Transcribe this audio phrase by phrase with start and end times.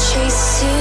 [0.00, 0.79] chasing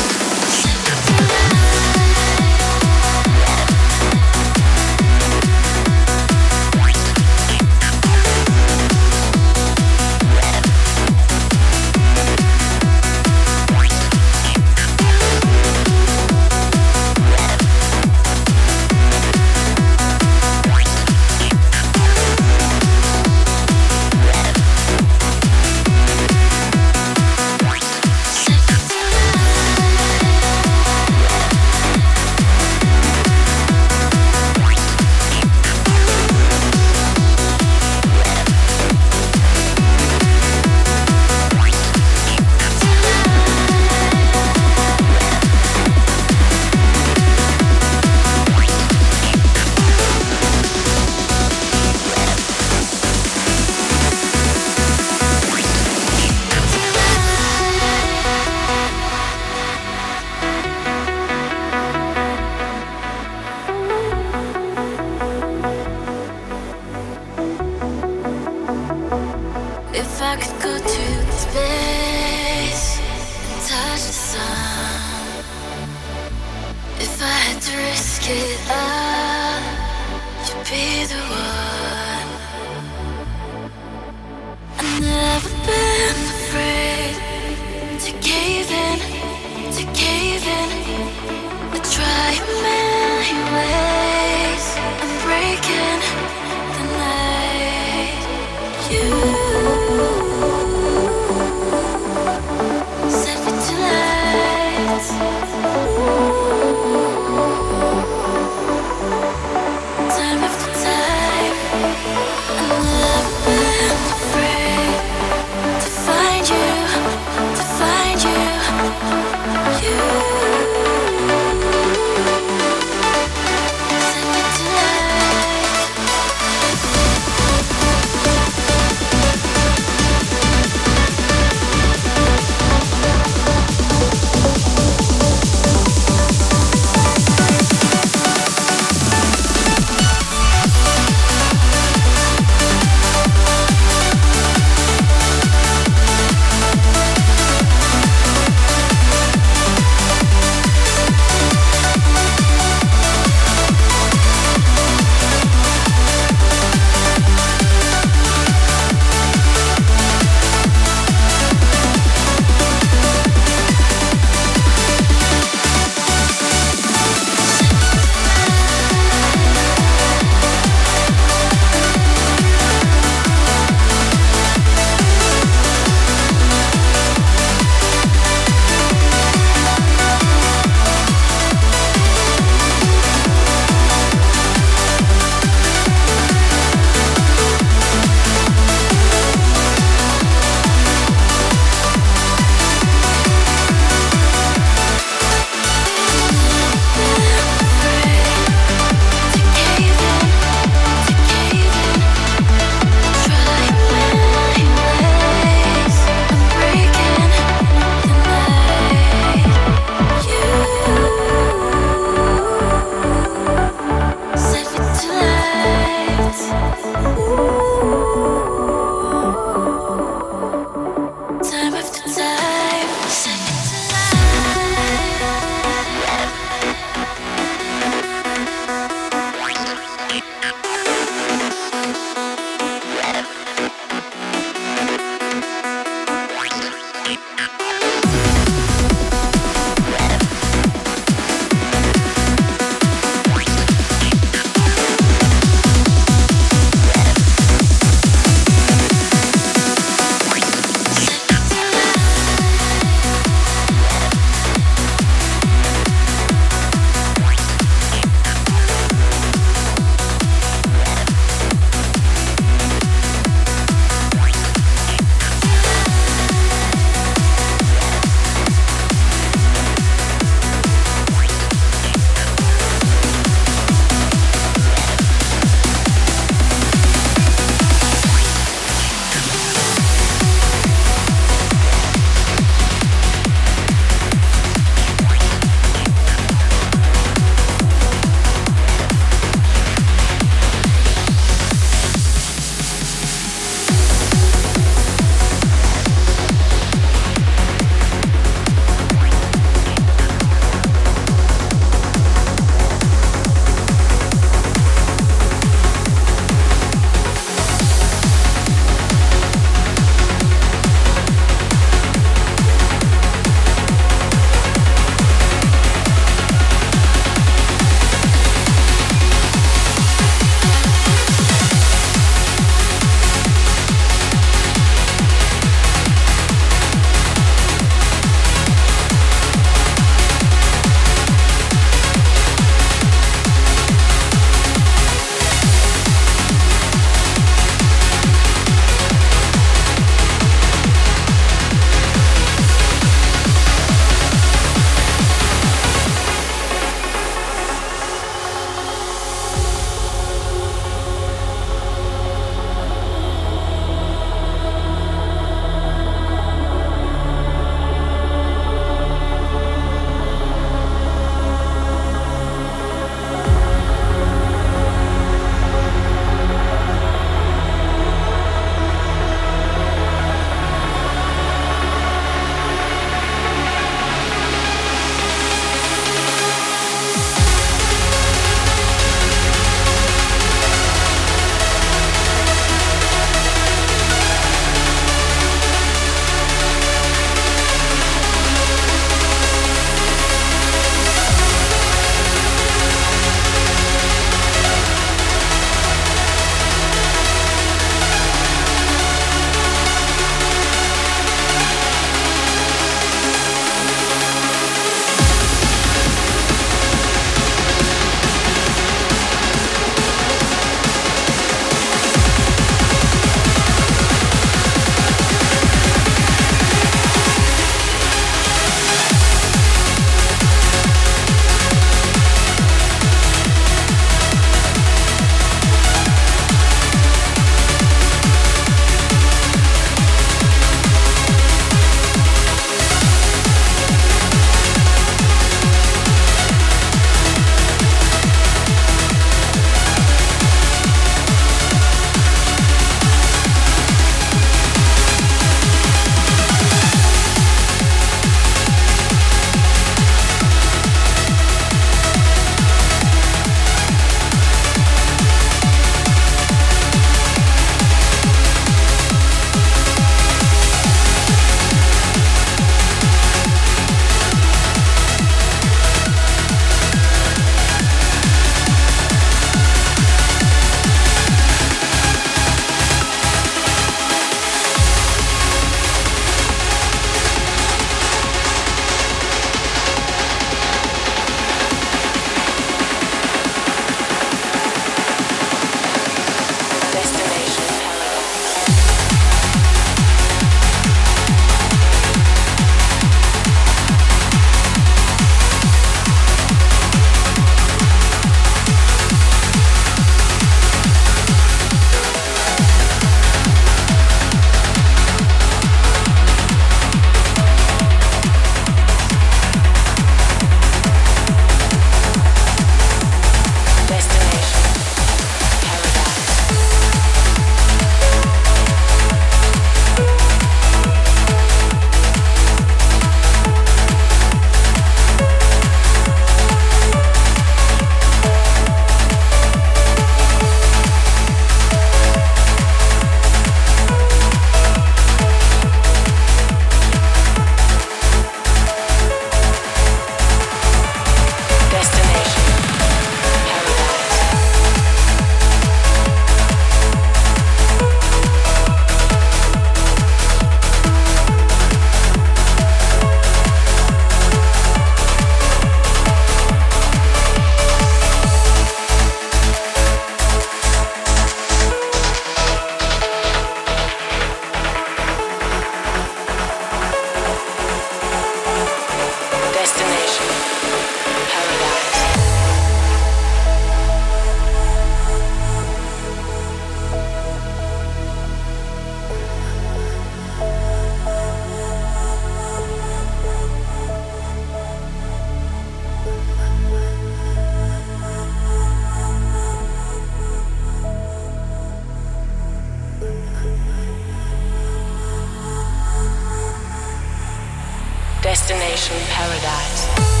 [598.61, 600.00] special paradise.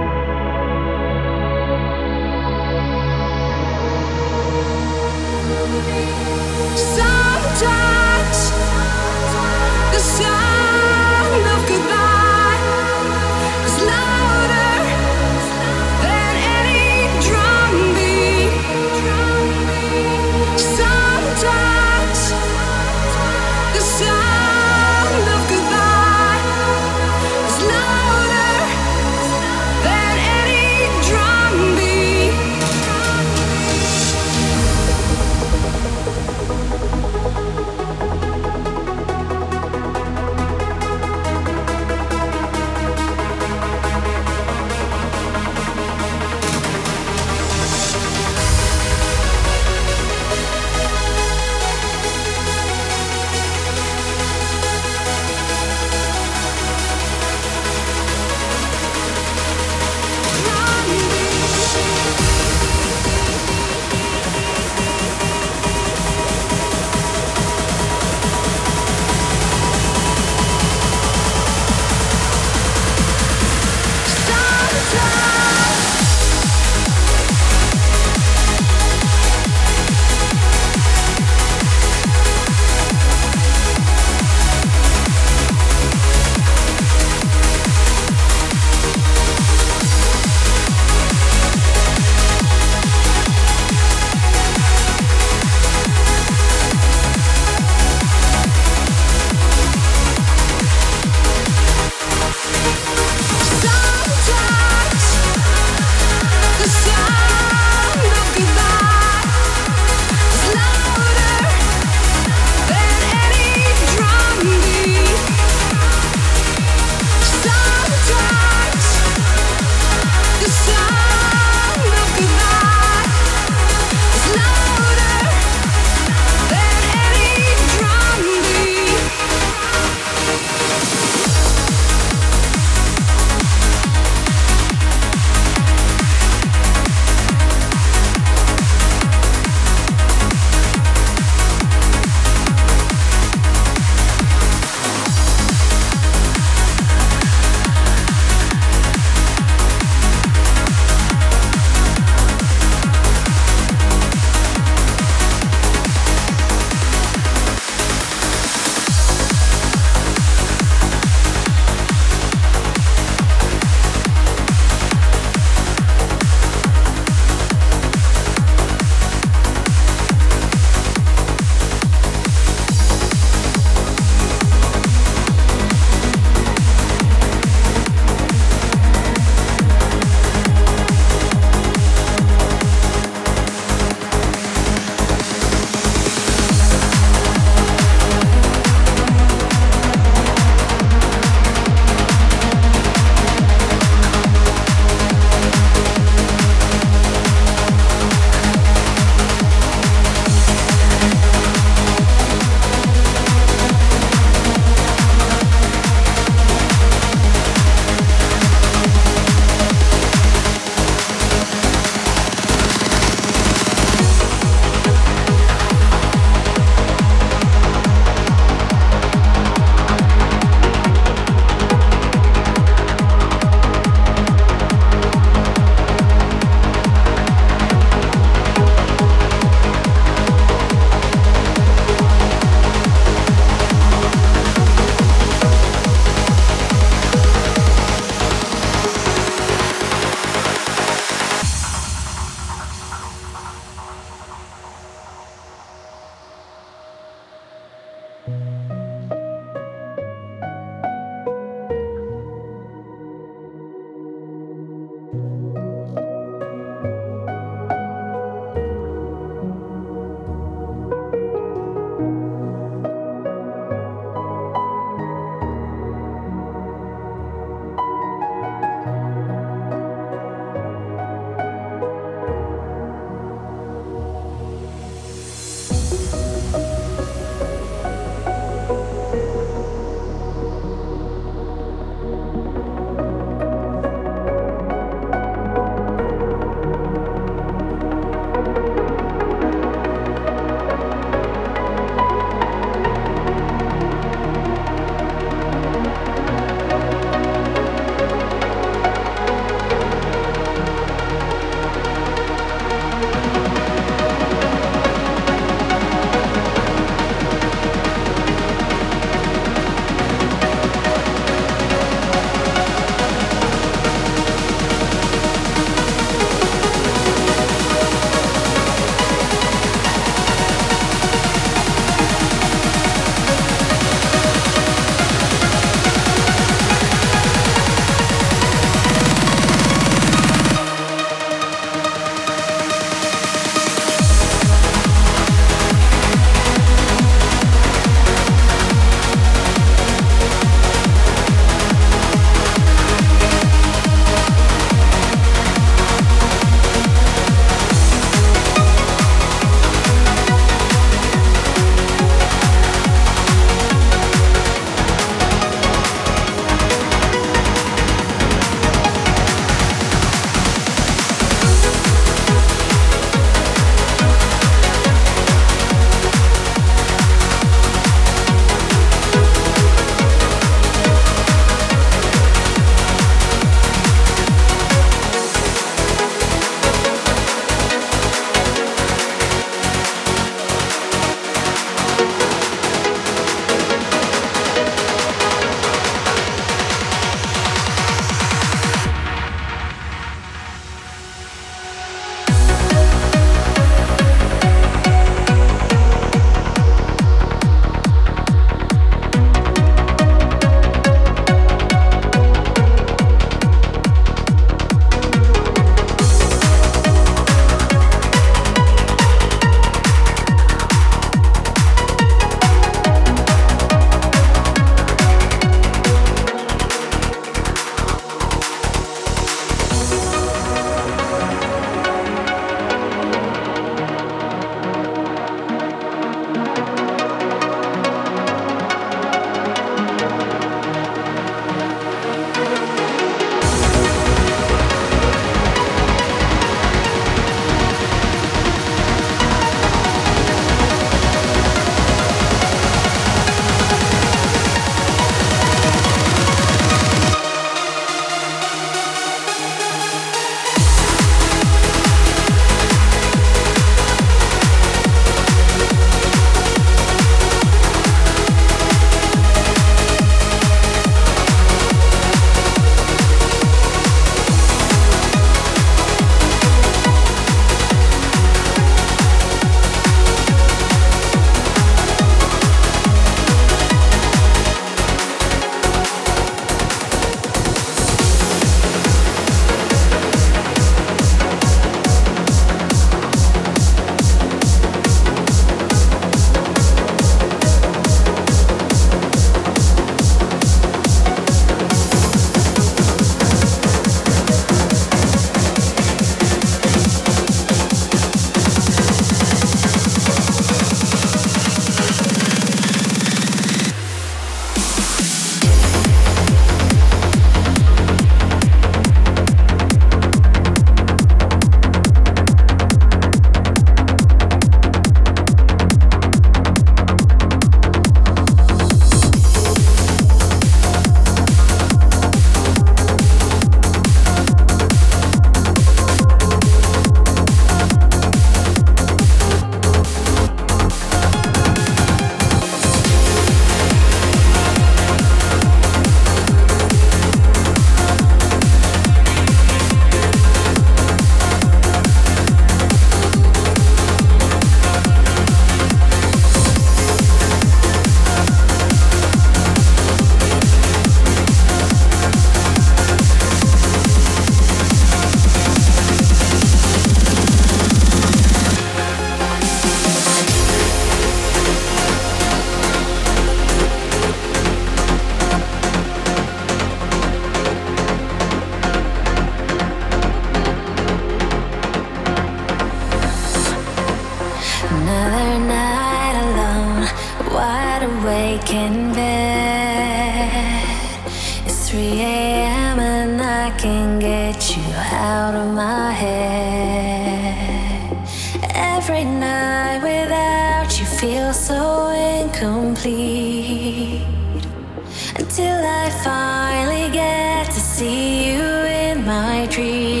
[595.35, 600.00] till I finally get to see you in my dreams.